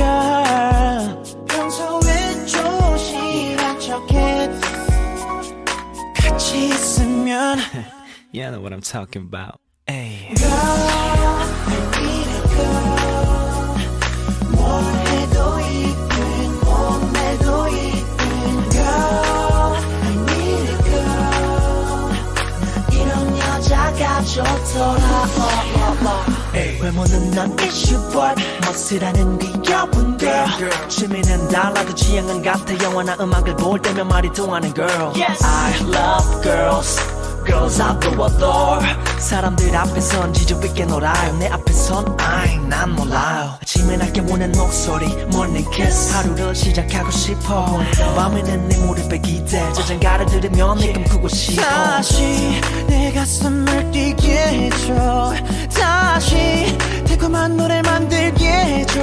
여자가 23.58 24.22
좋더라 24.22 25.22
oh, 25.22 25.38
oh, 25.76 26.06
oh. 26.06 26.82
외모는 26.82 27.30
넌 27.30 27.56
issue 27.60 28.00
but 28.10 28.34
멋이라는 28.64 29.38
귀여운 29.38 30.18
girl. 30.18 30.88
취미는 30.88 31.48
달라도 31.48 31.94
취향은 31.94 32.42
같아. 32.42 32.84
영화나 32.84 33.16
음악을 33.20 33.56
볼 33.56 33.80
때면 33.80 34.08
말이 34.08 34.32
통하는 34.32 34.72
girl. 34.74 35.12
I 35.42 35.74
love 35.82 36.42
girls 36.42 37.17
Girls 37.48 37.80
I 37.80 37.98
do 38.00 38.10
adore 38.24 38.86
사람들 39.18 39.74
앞에선 39.74 40.32
지적 40.32 40.64
있게 40.66 40.84
놀아요. 40.84 41.36
내 41.38 41.48
앞에선 41.48 42.16
아이 42.20 42.56
난 42.58 42.94
몰라요. 42.94 43.58
아침에 43.62 43.96
낮게 43.96 44.22
보낸 44.22 44.52
목소리 44.52 45.06
morning 45.32 45.68
kiss. 45.74 46.14
하루를 46.14 46.54
시작하고 46.54 47.10
싶어. 47.10 47.80
밤에는 48.16 48.68
내 48.68 48.76
무릎에 48.78 49.18
기대 49.18 49.72
자장가를 49.72 50.26
들으면 50.26 50.78
내 50.78 50.92
꿈꾸고 50.92 51.28
싶어. 51.28 51.62
다시 51.62 52.60
내 52.86 53.12
가슴을 53.12 53.90
뛰게 53.90 54.32
해줘. 54.32 55.34
다시 55.74 56.76
달콤한 57.06 57.56
노래 57.56 57.82
만들게 57.82 58.46
해줘. 58.46 59.00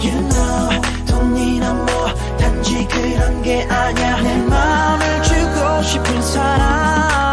You 0.00 0.28
know 0.28 0.80
돈 1.06 1.36
이나 1.36 1.72
뭐 1.74 2.06
단지 2.38 2.86
그런 2.88 3.42
게 3.42 3.64
아냐 3.68 4.20
내 4.22 4.36
마음을 4.38 5.22
주고 5.22 5.82
싶은 5.82 6.22
사람 6.22 7.23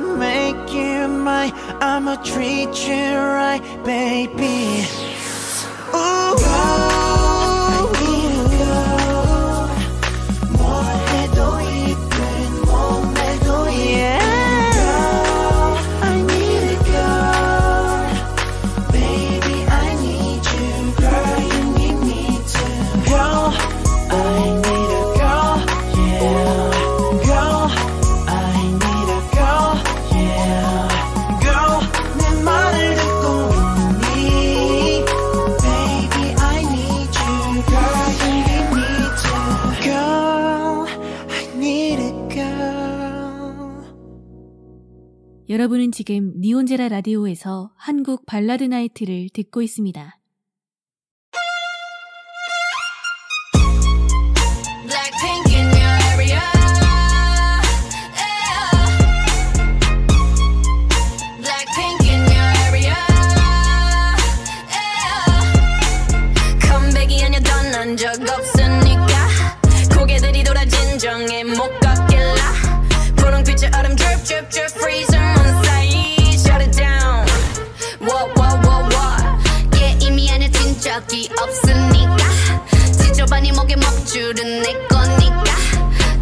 gotta 0.00 0.16
make 0.18 0.72
you 0.72 1.08
mine. 1.08 1.52
I'ma 1.80 2.16
treat 2.16 2.86
you 2.86 3.16
right, 3.16 3.62
baby. 3.84 4.86
Ooh, 5.94 6.95
여러분은 45.56 45.90
지금 45.90 46.34
니온제라 46.38 46.88
라디오에서 46.88 47.70
한국 47.76 48.26
발라드 48.26 48.64
나이트를 48.64 49.30
듣고 49.32 49.62
있습니다. 49.62 50.15
지저분이 83.25 83.51
목에 83.53 83.75
먹줄은 83.75 84.61
내 84.61 84.73
거니까 84.87 85.43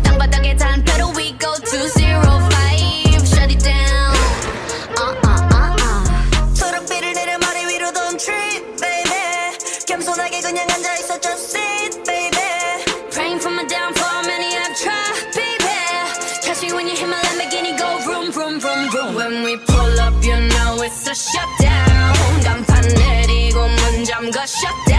땅바닥에 0.03 0.55
단패로 0.55 1.13
we 1.15 1.37
go 1.37 1.53
to 1.53 1.89
zero 1.89 2.21
five 2.51 3.27
shut 3.27 3.51
it 3.51 3.63
down 3.63 4.15
uh 4.97 5.15
uh 5.23 5.47
uh 5.53 5.75
uh 5.79 6.53
초록빛을 6.55 7.13
내려 7.13 7.37
머리 7.39 7.65
위로 7.67 7.91
don't 7.91 8.17
trip 8.17 8.63
baby 8.79 9.55
겸손하게 9.87 10.41
그냥 10.41 10.65
앉아있어 10.69 11.19
just 11.19 11.55
sit 11.55 12.03
baby 12.05 12.37
praying 13.11 13.39
for 13.39 13.51
my 13.53 13.65
downfall 13.67 14.23
many 14.25 14.53
have 14.55 14.75
tried 14.75 15.15
baby 15.35 15.79
catch 16.43 16.61
me 16.63 16.73
when 16.73 16.87
you 16.87 16.95
hear 16.95 17.07
my 17.07 17.19
Lamborghini 17.21 17.77
go 17.77 17.97
vroom 18.05 18.31
vroom 18.31 18.59
vroom 18.59 18.89
vroom 18.89 19.15
when 19.15 19.43
we 19.43 19.57
pull 19.57 19.99
up 19.99 20.13
you 20.23 20.35
know 20.35 20.81
it's 20.83 21.07
a 21.07 21.15
shutdown 21.15 22.15
간판 22.43 22.81
내리고 22.87 23.67
문 23.67 24.03
잠가 24.05 24.43
shutdown 24.45 24.92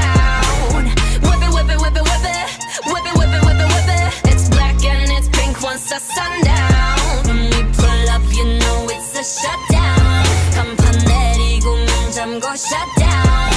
car 12.55 12.69
shut 12.69 12.89
down. 12.97 13.51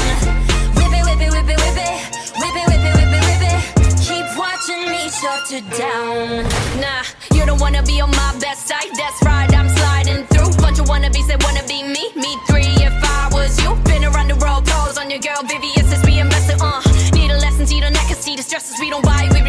Whip 0.74 0.92
it, 0.92 1.04
whip 1.04 1.20
it, 1.20 1.30
whip 1.30 1.48
it, 1.48 1.58
whip 1.62 1.78
it. 1.78 1.96
Whip 2.38 2.54
it, 2.54 2.66
whip 2.68 2.84
it, 2.84 2.94
whip 2.98 3.12
it, 3.14 3.22
whip 3.28 3.42
it. 3.52 3.60
Keep 4.02 4.26
watching 4.36 4.90
me 4.90 5.08
shut 5.10 5.52
it 5.52 5.66
down. 5.76 6.44
Nah, 6.80 7.04
you 7.32 7.46
don't 7.46 7.60
wanna 7.60 7.82
be 7.82 8.00
on 8.00 8.10
my 8.10 8.36
best 8.40 8.66
side. 8.66 8.90
That's 8.96 9.22
right, 9.24 9.52
I'm 9.54 9.68
sliding 9.68 10.26
through. 10.26 10.50
Bunch 10.62 10.78
of 10.78 10.86
wannabes 10.86 11.26
that 11.28 11.42
wanna 11.44 11.62
be 11.66 11.82
me. 11.82 12.12
Me 12.14 12.36
three 12.46 12.74
if 12.82 12.94
I 13.04 13.28
was 13.32 13.60
you. 13.62 13.74
Been 13.84 14.04
around 14.04 14.28
the 14.28 14.36
world, 14.36 14.66
calls 14.66 14.98
on 14.98 15.10
your 15.10 15.20
girl 15.20 15.42
Vivian 15.42 15.86
since 15.86 16.04
we 16.04 16.18
invested. 16.18 16.58
Uh, 16.60 16.82
need 17.12 17.30
a 17.30 17.38
lesson, 17.38 17.66
see 17.66 17.80
the 17.80 17.90
neck, 17.90 18.08
see 18.14 18.36
the 18.36 18.42
stresses 18.42 18.78
we 18.80 18.90
don't 18.90 19.04
buy. 19.04 19.28
We 19.32 19.47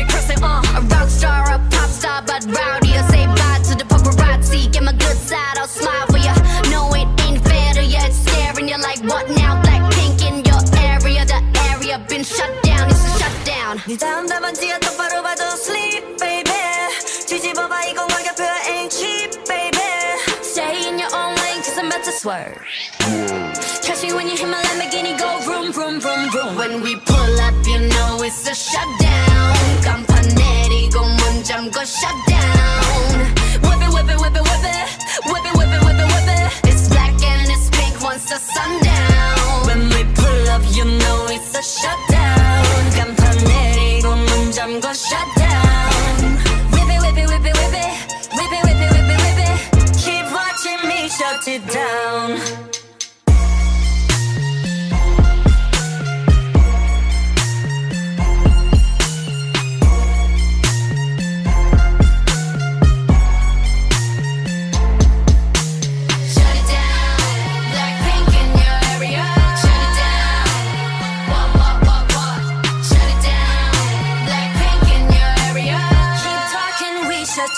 swerve. 22.20 22.68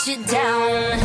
You 0.08 0.18
down 0.24 1.01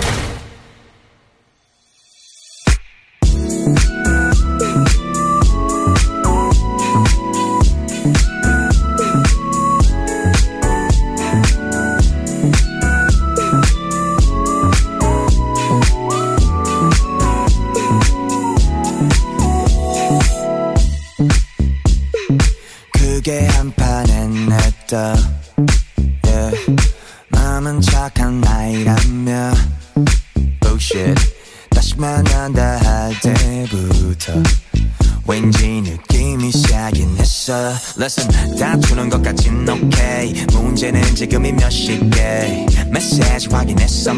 했어 38.07 38.23
Listen 38.23 38.57
다투는 38.57 39.11
것 39.11 39.21
같진 39.23 39.69
okay. 39.69 40.33
문제는 40.53 41.03
지금이 41.15 41.53
몇 41.53 41.69
시게 41.71 42.67
메시지 42.89 43.49
확인했어 43.51 44.13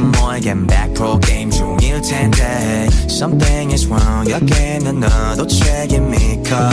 back 0.67 0.95
pro 0.95 1.19
게임 1.19 1.51
중일 1.51 2.01
텐데. 2.03 2.87
Something 3.09 3.73
is 3.73 3.87
wrong 3.87 4.31
여기는 4.31 5.01
너도 5.01 5.47
책임이 5.47 6.43
커 6.45 6.71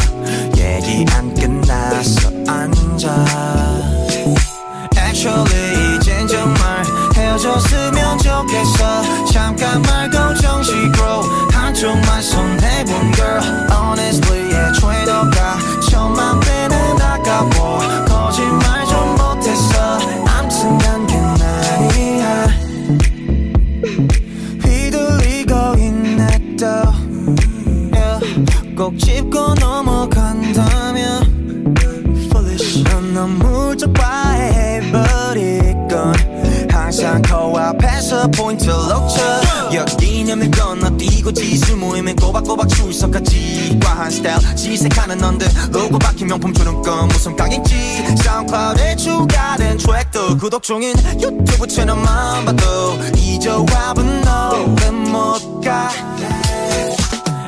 스타일 44.25 44.55
지색하는 44.55 45.19
넌들 45.19 45.47
로고 45.71 45.99
박힌 45.99 46.25
명품 46.27 46.51
주는 46.51 46.81
건 46.81 47.07
무슨 47.09 47.35
깡인지. 47.35 48.15
사운드클라우드에 48.23 48.95
추가된 48.95 49.77
트랙도 49.77 50.37
구독 50.37 50.63
중인 50.63 50.95
유튜브 51.21 51.67
채널만 51.67 52.45
봐도 52.45 52.99
이 53.15 53.39
조합은 53.39 54.21
너를 54.21 54.91
못가. 54.91 55.91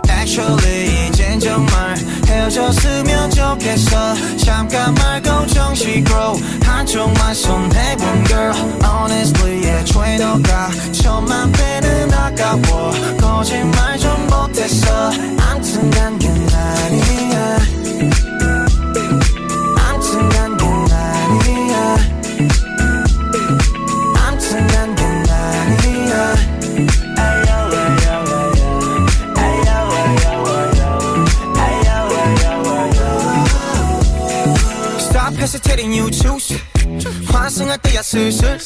Actually 0.08 1.08
이젠 1.08 1.40
정말 1.40 1.98
헤어졌으면 2.28 3.32
좋겠어. 3.32 4.38
잠깐 4.38 4.94
말고 4.94 5.48
정식으로 5.48 6.40
한쪽만 6.64 7.34
손해본 7.34 8.26
girl. 8.26 8.54
Honestly 8.84 9.66
애초에 9.66 10.18
너가 10.18 10.70
천만 10.92 11.52
배는 11.52 12.14
아까워. 12.14 12.92
거짓말 13.20 13.98
좀 13.98 14.28
못했어. 14.28 15.12
암튼 15.40 15.90
난 15.92 16.20
you 35.93 36.11
choose. 36.11 36.59
환승할 37.27 37.79
때야 37.79 38.03
슬슬. 38.03 38.59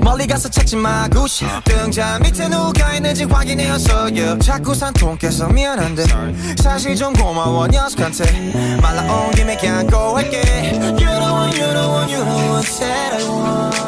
멀리 0.00 0.26
가서 0.26 0.48
찾지 0.48 0.76
마, 0.76 1.08
구시. 1.08 1.44
등자 1.64 2.18
밑에 2.20 2.48
누가 2.48 2.94
있는지 2.94 3.24
yeah. 4.12 4.38
자꾸 4.44 4.74
산통해서 4.74 5.48
미안한데. 5.48 6.04
사실 6.62 6.96
좀 6.96 7.12
고마워, 7.12 7.66
녀석한테. 7.66 8.78
말 8.80 8.96
나온 8.96 9.30
김에 9.32 9.56
그냥 9.56 9.86
할게. 10.16 10.40
You 10.40 11.06
don't 11.06 11.32
want, 11.32 11.58
you 11.58 11.72
don't 11.72 11.90
want, 11.90 12.12
you 12.12 12.24
don't 12.24 12.50
want 12.50 12.78
that 12.78 13.14
I 13.14 13.24
want. 13.28 13.80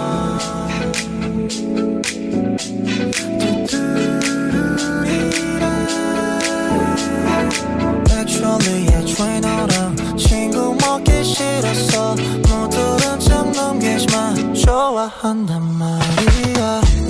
애초에 9.13 9.41
너랑 9.41 10.17
친구 10.17 10.77
먹기 10.81 11.25
싫어서 11.25 12.15
모두는 12.15 13.21
좀 13.21 13.53
넘기지만 13.53 14.42
좋아한단 14.63 15.61
말이야 15.77 17.02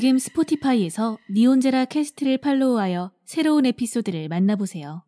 지금 0.00 0.18
스포티파이에서 0.18 1.18
니온제라 1.30 1.84
캐스트를 1.84 2.38
팔로우하여 2.38 3.10
새로운 3.26 3.66
에피소드를 3.66 4.28
만나보세요. 4.28 5.02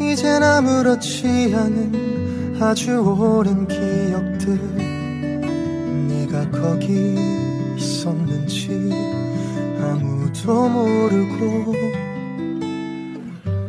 이젠 0.00 0.42
아무렇지 0.42 1.26
않은 1.54 2.56
아주 2.58 3.02
오랜 3.02 3.68
기억들 3.68 4.58
네가 6.08 6.52
거기 6.52 7.16
있었는지 7.76 9.07
아무도 10.48 10.68
모르고 10.68 11.74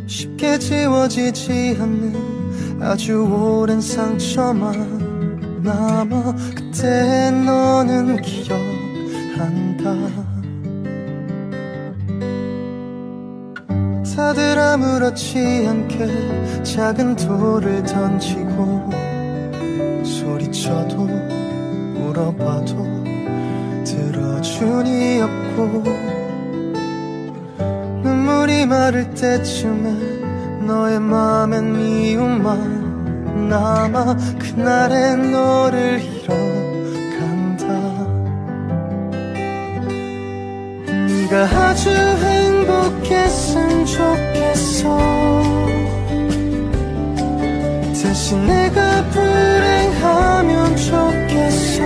쉽게 0.08 0.58
지워지지 0.58 1.78
않는 1.78 2.82
아주 2.82 3.22
오랜 3.26 3.82
상처만 3.82 5.62
남아 5.62 6.36
그때 6.56 7.32
너는 7.32 8.22
기억한다. 8.22 9.94
다들 14.16 14.60
아무렇지 14.60 15.66
않게 15.68 16.64
작은 16.64 17.16
돌을 17.16 17.84
던지고 17.84 18.90
소리쳐도 20.04 21.08
울어봐도 22.06 22.76
들어주니 23.86 25.22
없고 25.22 26.09
눈물이 28.50 28.66
마를 28.66 29.14
때쯤에 29.14 30.66
너의 30.66 31.00
맘엔 31.00 31.72
미움만 31.72 33.48
남아 33.48 34.18
그날의 34.40 35.18
너를 35.18 36.02
잃어간다. 36.02 37.68
네가 41.08 41.44
아주 41.46 41.90
행복했으면 41.92 43.86
좋겠어. 43.86 44.98
대신 47.94 48.46
내가 48.48 49.06
불행하면 49.10 50.76
좋겠어. 50.76 51.84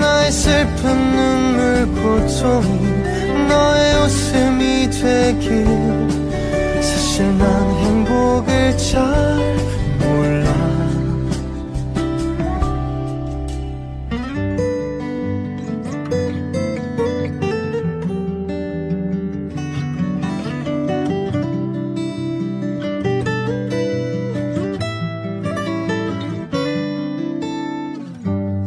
나의 0.00 0.30
슬픈 0.30 0.96
눈물 1.16 1.86
고통이 2.00 2.79
웃음이 4.10 4.90
되길. 4.90 5.66
사실 6.82 7.38
난 7.38 7.70
행복을 7.76 8.76
잘 8.76 9.00
몰라. 10.00 10.50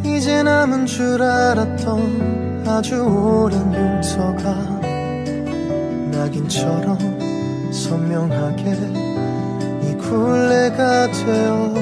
이제 0.06 0.42
남은 0.42 0.86
줄 0.86 1.22
알았던 1.22 2.64
아주 2.66 3.04
오랜 3.04 3.74
용서가 3.74 4.73
낙인처럼 6.34 6.98
선명하게 7.72 8.64
이 9.84 9.96
굴레가 9.98 11.12
되어 11.12 11.74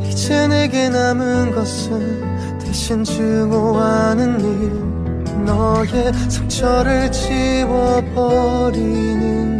이제 0.00 0.48
내게 0.48 0.88
남은 0.88 1.54
것은 1.54 2.58
대신 2.58 3.04
증오하는 3.04 4.40
일 4.40 5.44
너의 5.44 6.12
상처를 6.28 7.12
지워버리는 7.12 8.42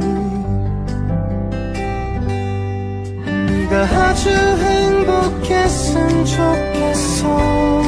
일. 0.02 0.12
네가 3.46 3.84
아주 4.08 4.30
행복했으면 4.30 6.24
좋겠어 6.24 7.81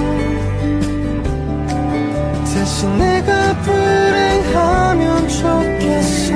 내가 2.99 3.31
불행하면 3.63 5.29
좋겠어. 5.29 6.33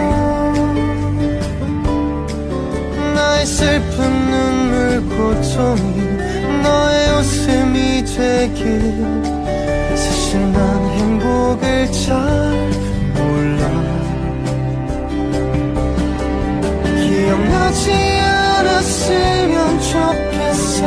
나의 3.15 3.47
슬픈 3.47 3.97
눈물 4.31 4.69
고통이 5.09 5.89
너의 6.63 6.99
웃음이 7.19 8.05
되길. 8.05 8.63
사실 9.97 10.53
난 10.53 10.59
행복을 10.91 11.65
잘 11.93 12.09
몰라. 13.15 13.63
기억나지 16.97 17.85
않았으면 17.93 19.81
좋겠어. 19.81 20.83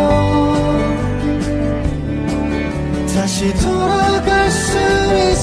다시 3.14 3.54
돌아갈 3.54 4.50
수 4.50 4.78
있으 4.78 5.41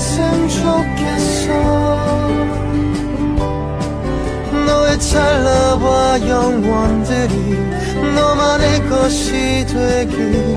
너의 4.99 5.01
찰나와 5.01 6.29
영원들이 6.29 8.15
너만의 8.15 8.89
것이 8.89 9.65
되길. 9.67 10.57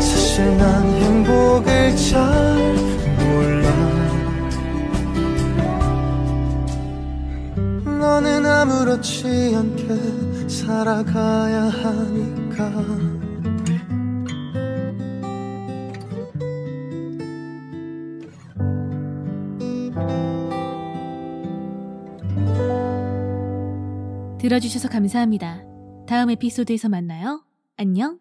사실 0.00 0.56
난 0.56 0.84
행복을 0.84 1.96
잘 1.96 2.20
몰라. 3.18 3.68
너는 7.84 8.46
아무렇지 8.46 9.54
않게 9.56 10.48
살아가야 10.48 11.64
하니 11.64 12.39
들어주셔서 24.40 24.88
감사합니다. 24.88 25.62
다음 26.06 26.30
에피소드에서 26.30 26.88
만나요. 26.88 27.44
안녕. 27.76 28.19